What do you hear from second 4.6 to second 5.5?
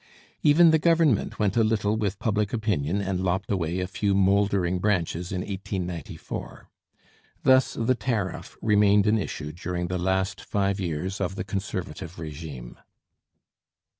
branches' in